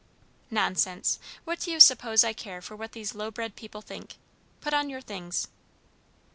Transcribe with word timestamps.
"Nonsense; 0.49 1.19
what 1.45 1.59
do 1.59 1.69
you 1.69 1.79
suppose 1.79 2.23
I 2.23 2.33
care 2.33 2.59
for 2.59 2.75
what 2.75 2.93
these 2.93 3.13
low 3.13 3.29
bred 3.29 3.55
people 3.55 3.83
think? 3.83 4.15
Put 4.59 4.73
on 4.73 4.89
your 4.89 5.01
things." 5.01 5.47